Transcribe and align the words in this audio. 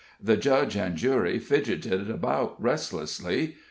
The 0.19 0.35
judge 0.35 0.75
and 0.75 0.95
jury 0.95 1.37
fidgeted 1.37 2.09
about 2.09 2.59
restlessly. 2.59 3.57